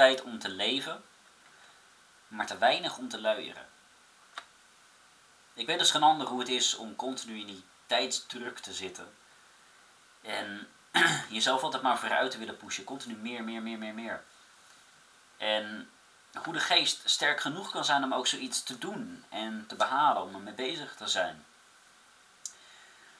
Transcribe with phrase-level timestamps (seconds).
[0.00, 1.02] tijd om te leven,
[2.28, 3.68] maar te weinig om te luieren.
[5.54, 9.14] Ik weet dus geen ander hoe het is om continu in die tijdsdruk te zitten.
[10.22, 10.68] En
[11.36, 12.84] jezelf altijd maar vooruit te willen pushen.
[12.84, 14.22] Continu meer, meer, meer, meer, meer.
[15.36, 15.90] En
[16.44, 20.22] hoe de geest sterk genoeg kan zijn om ook zoiets te doen en te behalen,
[20.22, 21.44] om ermee bezig te zijn.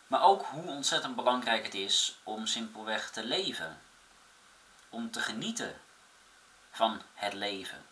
[0.07, 3.81] Maar ook hoe ontzettend belangrijk het is om simpelweg te leven.
[4.89, 5.81] Om te genieten
[6.71, 7.87] van het leven.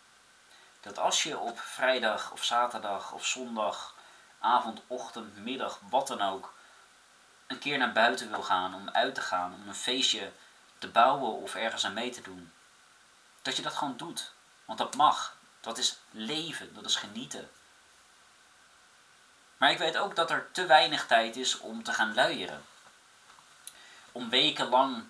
[0.79, 3.95] Dat als je op vrijdag of zaterdag of zondag,
[4.39, 6.53] avond, ochtend, middag, wat dan ook,
[7.47, 10.31] een keer naar buiten wil gaan, om uit te gaan, om een feestje
[10.77, 12.51] te bouwen of ergens aan mee te doen.
[13.41, 14.31] Dat je dat gewoon doet.
[14.65, 15.37] Want dat mag.
[15.61, 17.49] Dat is leven, dat is genieten.
[19.57, 22.65] Maar ik weet ook dat er te weinig tijd is om te gaan luieren.
[24.11, 25.03] Om wekenlang,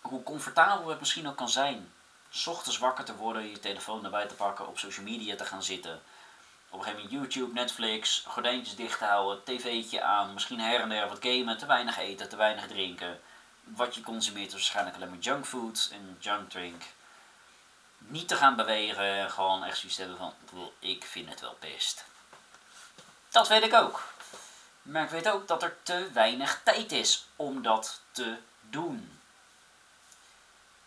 [0.00, 1.92] hoe comfortabel het misschien ook kan zijn,
[2.32, 5.62] s ochtends wakker te worden, je telefoon erbij te pakken, op social media te gaan
[5.62, 6.02] zitten.
[6.68, 11.08] Op een gegeven moment YouTube, Netflix, gordijntjes dicht houden, tv'tje aan, misschien her en der
[11.08, 13.20] wat gamen, te weinig eten, te weinig drinken.
[13.64, 16.82] Wat je consumeert is waarschijnlijk alleen maar junkfood en junkdrink.
[17.98, 20.34] Niet te gaan bewegen, gewoon echt zoiets hebben van,
[20.78, 22.04] ik vind het wel best.
[23.30, 24.02] Dat weet ik ook.
[24.82, 29.20] Maar ik weet ook dat er te weinig tijd is om dat te doen.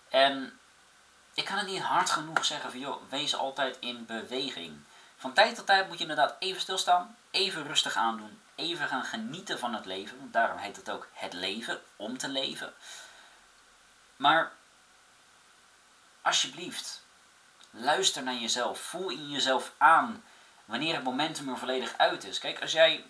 [0.10, 0.60] En
[1.36, 4.80] ik kan het niet hard genoeg zeggen van joh, wees altijd in beweging.
[5.18, 9.60] Van tijd tot tijd moet je inderdaad even stilstaan, even rustig aandoen, even gaan genieten
[9.60, 10.18] van het leven.
[10.20, 12.74] Want daarom heet het ook het leven, om te leven.
[14.16, 14.52] Maar
[16.22, 17.04] alsjeblieft,
[17.72, 18.80] luister naar jezelf.
[18.80, 20.24] Voel in jezelf aan
[20.66, 22.40] wanneer het momentum er volledig uit is.
[22.40, 23.06] Kijk, als jij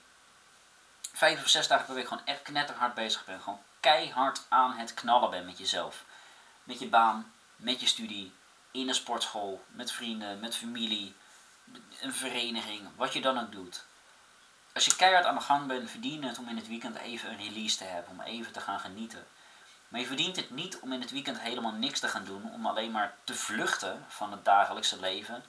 [1.13, 4.93] vijf of zes dagen per week gewoon echt knetterhard bezig bent, gewoon keihard aan het
[4.93, 6.03] knallen bent met jezelf,
[6.63, 8.33] met je baan, met je studie,
[8.71, 11.15] in een sportschool, met vrienden, met familie,
[12.01, 13.85] een vereniging, wat je dan ook doet.
[14.73, 17.37] Als je keihard aan de gang bent, verdien het om in het weekend even een
[17.37, 19.27] release te hebben, om even te gaan genieten.
[19.87, 22.65] Maar je verdient het niet om in het weekend helemaal niks te gaan doen, om
[22.65, 25.43] alleen maar te vluchten van het dagelijkse leven,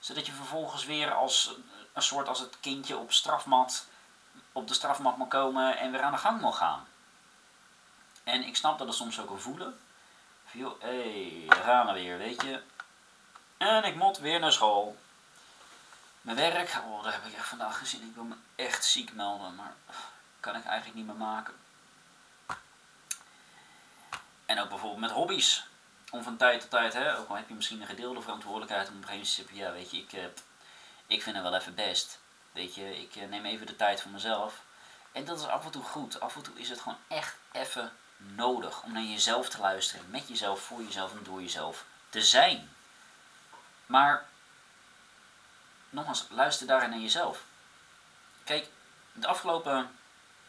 [0.00, 1.54] zodat je vervolgens weer als
[1.92, 3.86] een soort als het kindje op strafmat,
[4.52, 6.86] op de strafmat mag komen en weer aan de gang mag gaan.
[8.24, 9.78] En ik snap dat het soms ook een voelen.
[10.54, 12.62] Hé, hey, daar gaan we weer, weet je.
[13.56, 14.96] En ik moet weer naar school.
[16.20, 18.02] Mijn werk, oh, daar heb ik echt vandaag gezien.
[18.02, 19.74] Ik wil me echt ziek melden, maar
[20.40, 21.54] kan ik eigenlijk niet meer maken.
[24.46, 25.66] En ook bijvoorbeeld met hobby's.
[26.10, 28.96] Om van tijd tot tijd, hè, ook al heb je misschien een gedeelde verantwoordelijkheid om
[28.96, 30.24] op een gegeven moment ja weet je, ik, eh,
[31.06, 32.18] ik vind het wel even best.
[32.52, 34.62] Weet je, ik eh, neem even de tijd voor mezelf.
[35.12, 36.20] En dat is af en toe goed.
[36.20, 40.10] Af en toe is het gewoon echt even nodig om naar jezelf te luisteren.
[40.10, 42.70] Met jezelf, voor jezelf en door jezelf te zijn.
[43.86, 44.24] Maar,
[45.90, 47.44] nogmaals, luister daarin naar jezelf.
[48.44, 48.68] Kijk,
[49.12, 49.98] de afgelopen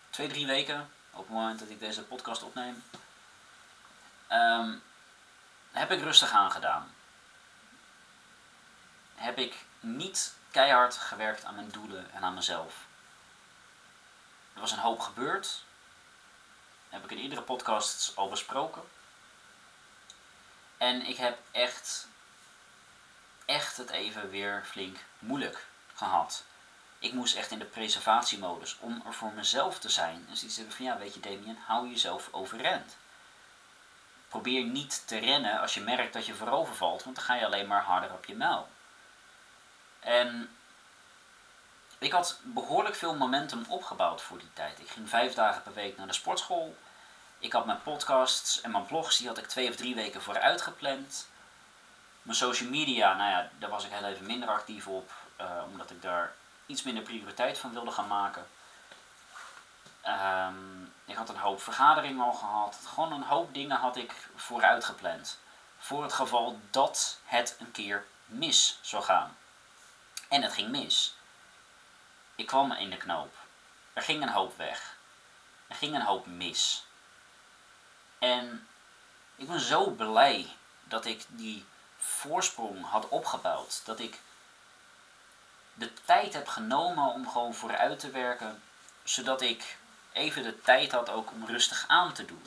[0.09, 2.83] twee, drie weken, op het moment dat ik deze podcast opneem,
[4.31, 4.83] um,
[5.71, 6.93] heb ik rustig aangedaan.
[9.15, 12.85] Heb ik niet keihard gewerkt aan mijn doelen en aan mezelf.
[14.53, 15.63] Er was een hoop gebeurd.
[16.95, 18.81] Heb ik in iedere podcast al besproken.
[20.77, 22.07] En ik heb echt,
[23.45, 26.43] echt het even weer flink moeilijk gehad.
[26.99, 30.25] Ik moest echt in de preservatiemodus om er voor mezelf te zijn.
[30.29, 32.97] En zoiets hebben van ja, weet je Damien, hou jezelf overeind.
[34.27, 37.45] Probeer niet te rennen als je merkt dat je voorover valt, want dan ga je
[37.45, 38.69] alleen maar harder op je muil.
[39.99, 40.55] En
[41.97, 44.79] ik had behoorlijk veel momentum opgebouwd voor die tijd.
[44.79, 46.75] Ik ging vijf dagen per week naar de sportschool.
[47.45, 50.61] Ik had mijn podcasts en mijn blogs, die had ik twee of drie weken vooruit
[50.61, 51.27] gepland.
[52.21, 55.11] Mijn social media, nou ja, daar was ik heel even minder actief op,
[55.41, 56.33] uh, omdat ik daar
[56.65, 58.47] iets minder prioriteit van wilde gaan maken.
[60.07, 62.79] Um, ik had een hoop vergaderingen al gehad.
[62.85, 65.37] Gewoon een hoop dingen had ik vooruit gepland.
[65.77, 69.37] Voor het geval dat het een keer mis zou gaan.
[70.29, 71.15] En het ging mis.
[72.35, 73.35] Ik kwam in de knoop.
[73.93, 74.95] Er ging een hoop weg.
[75.67, 76.85] Er ging een hoop mis.
[78.19, 78.67] En
[79.35, 81.65] ik ben zo blij dat ik die
[81.97, 83.81] voorsprong had opgebouwd.
[83.85, 84.19] Dat ik
[85.73, 88.61] de tijd heb genomen om gewoon vooruit te werken.
[89.03, 89.77] Zodat ik
[90.11, 92.43] even de tijd had ook om rustig aan te doen.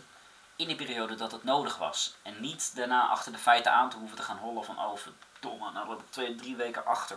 [0.57, 2.15] In die periode dat het nodig was.
[2.23, 5.71] En niet daarna achter de feiten aan te hoeven te gaan hollen van oh verdomme,
[5.73, 7.17] nou heb ik twee, drie weken achter.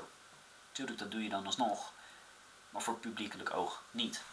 [0.72, 1.92] Tuurlijk, dat doe je dan alsnog.
[2.70, 4.24] Maar voor publiekelijk oog niet.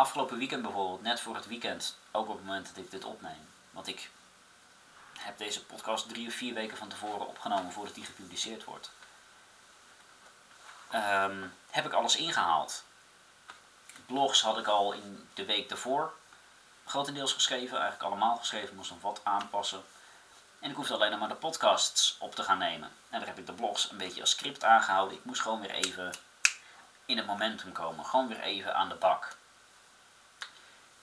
[0.00, 3.48] Afgelopen weekend bijvoorbeeld, net voor het weekend, ook op het moment dat ik dit opneem.
[3.70, 4.10] Want ik
[5.18, 8.90] heb deze podcast drie of vier weken van tevoren opgenomen voordat die gepubliceerd wordt.
[10.90, 12.84] Ehm, heb ik alles ingehaald.
[14.06, 16.14] Blogs had ik al in de week daarvoor
[16.84, 19.82] grotendeels geschreven, eigenlijk allemaal geschreven, moest nog wat aanpassen.
[20.58, 22.88] En ik hoefde alleen nog maar de podcasts op te gaan nemen.
[23.08, 25.16] En daar heb ik de blogs een beetje als script aangehouden.
[25.16, 26.12] Ik moest gewoon weer even
[27.04, 28.04] in het momentum komen.
[28.04, 29.38] Gewoon weer even aan de bak.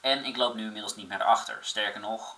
[0.07, 1.57] En ik loop nu inmiddels niet meer achter.
[1.61, 2.35] Sterker nog,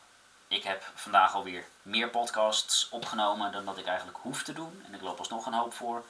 [0.47, 4.83] ik heb vandaag alweer meer podcasts opgenomen dan dat ik eigenlijk hoef te doen.
[4.85, 6.05] En ik loop alsnog een hoop voor.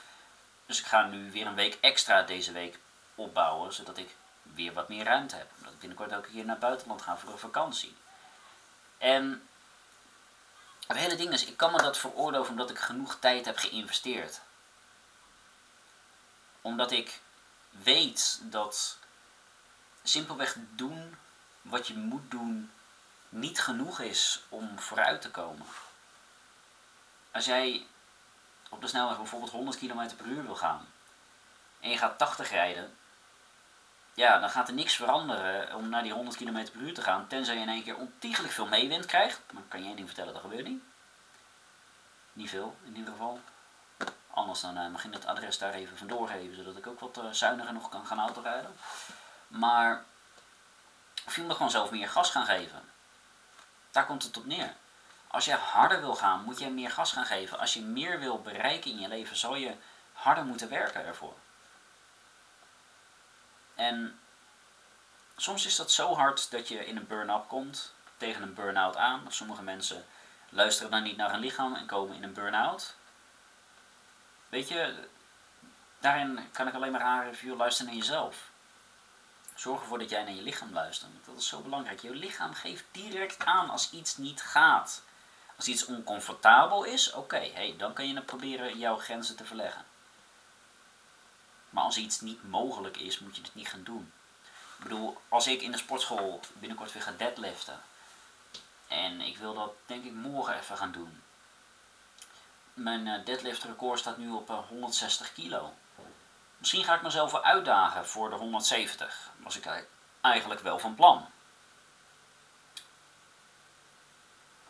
[0.66, 2.80] Dus ik ga nu weer een week extra deze week
[3.16, 5.48] opbouwen, zodat ik weer wat meer ruimte heb.
[5.58, 7.96] Omdat ik binnenkort ook hier naar buitenland ga voor een vakantie.
[8.98, 9.48] En
[10.88, 14.42] het hele ding is, ik kan me dat veroorloven omdat ik genoeg tijd heb geïnvesteerd.
[16.62, 17.20] Omdat ik
[17.70, 18.98] weet dat
[20.04, 21.18] simpelweg doen
[21.62, 22.72] wat je moet doen
[23.30, 25.66] niet genoeg is om vooruit te komen.
[27.32, 27.86] Als jij
[28.70, 30.88] op de snelweg bijvoorbeeld 100 km per uur wil gaan
[31.80, 32.96] en je gaat 80 rijden,
[34.14, 37.28] ja, dan gaat er niks veranderen om naar die 100 km per uur te gaan,
[37.28, 39.42] tenzij je in één keer ontiegelijk veel meewind krijgt.
[39.52, 40.84] Maar kan je één ding vertellen, dat gebeurt niet.
[42.34, 43.40] Niet veel, in ieder geval.
[44.30, 47.18] Anders dan uh, mag ik het adres daar even van doorgeven, zodat ik ook wat
[47.18, 48.76] uh, zuiniger nog kan gaan autorijden.
[49.48, 50.04] Maar
[51.30, 52.90] of je moet gewoon zelf meer gas gaan geven.
[53.92, 54.74] Daar komt het op neer.
[55.28, 57.60] Als je harder wil gaan, moet je meer gas gaan geven.
[57.60, 59.76] Als je meer wil bereiken in je leven, zal je
[60.14, 61.38] harder moeten werken ervoor.
[63.76, 64.20] En
[65.38, 69.26] soms is dat zo hard dat je in een burn-up komt, tegen een burn-out aan.
[69.28, 70.06] Sommige mensen
[70.50, 72.96] luisteren dan niet naar hun lichaam en komen in een burn-out.
[74.50, 75.08] Weet je,
[76.00, 78.49] daarin kan ik alleen maar aangeven, luister naar jezelf.
[79.60, 81.12] Zorg ervoor dat jij naar je lichaam luistert.
[81.26, 82.02] Dat is zo belangrijk.
[82.02, 85.02] Je lichaam geeft direct aan als iets niet gaat.
[85.56, 89.86] Als iets oncomfortabel is, oké, hey, dan kan je het proberen jouw grenzen te verleggen.
[91.70, 94.12] Maar als iets niet mogelijk is, moet je het niet gaan doen.
[94.78, 97.82] Ik bedoel, als ik in de sportschool binnenkort weer ga deadliften.
[98.88, 101.22] En ik wil dat denk ik morgen even gaan doen.
[102.74, 105.74] Mijn uh, deadlift record staat nu op 160 eh, kilo.
[106.60, 109.30] Misschien ga ik mezelf wel uitdagen voor de 170.
[109.38, 109.86] Was ik
[110.22, 111.30] eigenlijk wel van plan.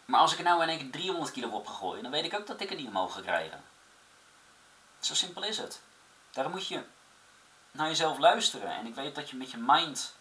[0.05, 2.33] Maar als ik er nou in één keer 300 kilo op ga dan weet ik
[2.33, 3.63] ook dat ik het niet omhoog ga krijgen.
[4.99, 5.81] Zo simpel is het.
[6.31, 6.83] Daarom moet je
[7.71, 8.75] naar jezelf luisteren.
[8.75, 10.13] En ik weet dat je met je mind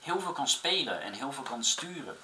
[0.00, 2.16] heel veel kan spelen en heel veel kan sturen.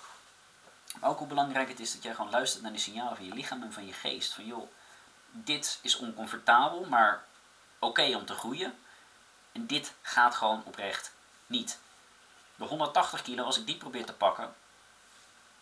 [1.00, 3.34] Maar ook hoe belangrijk het is dat jij gewoon luistert naar de signalen van je
[3.34, 4.32] lichaam en van je geest.
[4.32, 4.70] Van joh,
[5.30, 7.25] dit is oncomfortabel, maar
[7.84, 8.78] oké om te groeien.
[9.52, 11.12] En dit gaat gewoon oprecht
[11.46, 11.78] niet.
[12.56, 14.54] De 180 kilo, als ik die probeer te pakken,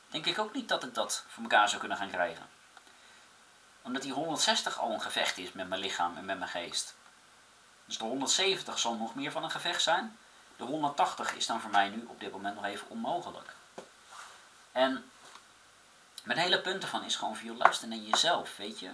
[0.09, 2.49] denk ik ook niet dat ik dat voor elkaar zou kunnen gaan krijgen.
[3.83, 6.95] Omdat die 160 al een gevecht is met mijn lichaam en met mijn geest.
[7.85, 10.19] Dus de 170 zal nog meer van een gevecht zijn.
[10.57, 13.55] De 180 is dan voor mij nu op dit moment nog even onmogelijk.
[14.73, 15.11] En
[16.23, 18.91] mijn hele punt ervan is gewoon veel luisteren naar jezelf, weet je.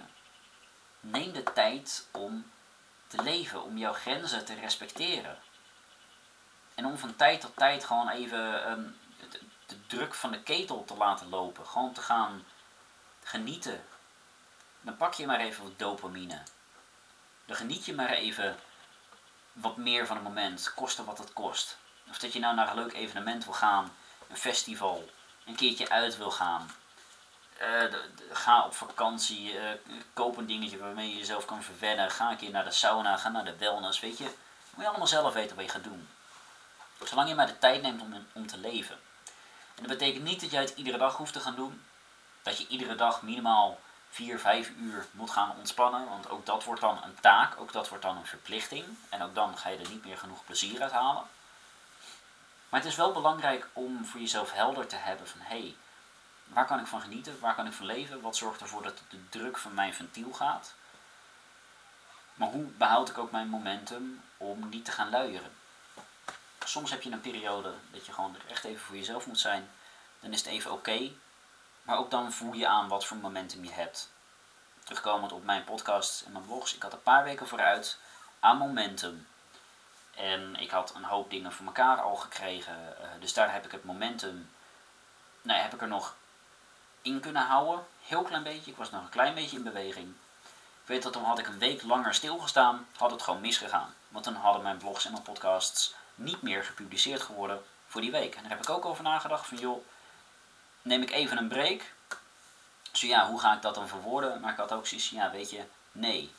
[0.99, 2.51] Neem de tijd om
[3.09, 5.37] te leven, om jouw grenzen te respecteren.
[6.75, 8.97] En om van tijd tot tijd gewoon even um,
[9.29, 11.65] de, de, druk van de ketel te laten lopen.
[11.65, 12.45] Gewoon te gaan
[13.23, 13.83] genieten.
[14.81, 16.41] Dan pak je maar even wat dopamine.
[17.45, 18.59] Dan geniet je maar even
[19.53, 21.77] wat meer van het moment, koste wat het kost.
[22.09, 23.95] Of dat je nou naar een leuk evenement wil gaan,
[24.27, 25.09] een festival,
[25.45, 26.69] een keertje uit wil gaan.
[27.61, 27.93] Uh,
[28.31, 29.61] ga op vakantie, uh,
[30.13, 32.11] koop een dingetje waarmee je jezelf kan verwennen.
[32.11, 34.23] Ga een keer naar de sauna, ga naar de wellness, weet je.
[34.73, 36.09] Moet je allemaal zelf weten wat je gaat doen.
[37.03, 38.95] Zolang je maar de tijd neemt om, om te leven.
[39.75, 41.83] En dat betekent niet dat jij het iedere dag hoeft te gaan doen.
[42.41, 46.09] Dat je iedere dag minimaal 4, 5 uur moet gaan ontspannen.
[46.09, 48.85] Want ook dat wordt dan een taak, ook dat wordt dan een verplichting.
[49.09, 51.23] En ook dan ga je er niet meer genoeg plezier uit halen.
[52.69, 55.75] Maar het is wel belangrijk om voor jezelf helder te hebben van hé, hey,
[56.49, 57.39] waar kan ik van genieten?
[57.39, 58.21] Waar kan ik van leven?
[58.21, 60.73] Wat zorgt ervoor dat de druk van mijn ventiel gaat?
[62.33, 65.51] Maar hoe behoud ik ook mijn momentum om niet te gaan luieren?
[66.65, 69.69] Soms heb je een periode dat je gewoon echt even voor jezelf moet zijn.
[70.19, 71.11] Dan is het even oké.
[71.81, 74.09] Maar ook dan voel je aan wat voor momentum je hebt.
[74.83, 76.75] Terugkomend op mijn podcast en mijn blogs.
[76.75, 77.97] Ik had een paar weken vooruit
[78.39, 79.27] aan momentum.
[80.15, 82.97] En ik had een hoop dingen voor elkaar al gekregen.
[82.97, 84.49] Eh, dus daar heb ik het momentum.
[85.41, 86.15] Nou, heb ik er nog
[87.01, 87.85] in kunnen houden.
[88.01, 88.71] Heel klein beetje.
[88.71, 90.07] Ik was nog een klein beetje in beweging.
[90.81, 92.87] Ik weet dat dan had ik een week langer stilgestaan.
[92.97, 93.93] Had het gewoon misgegaan.
[94.07, 98.35] Want dan hadden mijn blogs en mijn podcasts niet meer gepubliceerd geworden voor die week.
[98.35, 99.85] En daar heb ik ook over nagedacht van joh
[100.81, 101.81] neem ik even een break.
[102.91, 104.39] Dus ja, hoe ga ik dat dan verwoorden?
[104.39, 106.33] Maar ik had ook zoiets ja, weet je, nee.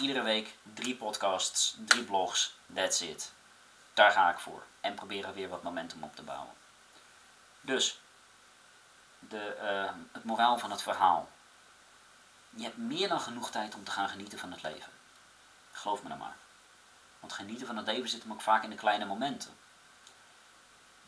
[0.00, 3.32] Iedere week drie podcasts, drie blogs, that's it.
[3.94, 4.62] Daar ga ik voor.
[4.80, 6.54] En proberen weer wat momentum op te bouwen.
[7.60, 8.00] Dus,
[9.18, 11.28] de, uh, het moraal van het verhaal.
[12.50, 14.92] Je hebt meer dan genoeg tijd om te gaan genieten van het leven.
[15.72, 16.36] Geloof me dan maar.
[17.20, 19.56] Want genieten van het leven zit hem ook vaak in de kleine momenten.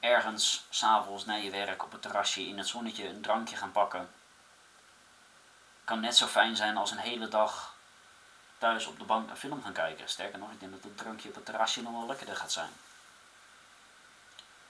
[0.00, 4.10] Ergens, s'avonds na je werk, op het terrasje, in het zonnetje, een drankje gaan pakken.
[5.84, 7.74] Kan net zo fijn zijn als een hele dag
[8.58, 10.08] thuis op de bank een film gaan kijken.
[10.08, 12.70] Sterker nog, ik denk dat een drankje op het terrasje nog wel lekkerder gaat zijn.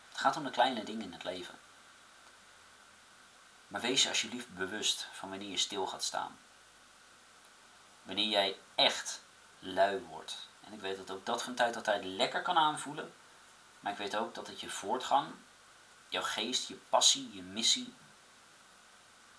[0.09, 1.55] Het gaat om de kleine dingen in het leven.
[3.71, 6.39] Maar wees je alsjeblieft bewust van wanneer je stil gaat staan.
[8.03, 9.23] Wanneer jij echt
[9.59, 10.49] lui wordt.
[10.61, 13.13] En ik weet dat ook dat van tijd tot tijd lekker kan aanvoelen.
[13.81, 15.33] Maar ik weet ook dat het je voortgang,
[16.09, 17.95] jouw geest, je passie, je missie,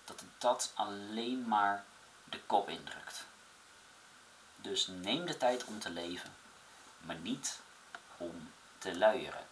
[0.04, 1.84] dat het dat alleen maar
[2.24, 3.26] de kop indrukt.
[4.56, 6.36] Dus neem de tijd om te leven,
[6.98, 7.60] maar niet
[8.16, 9.46] om te luieren.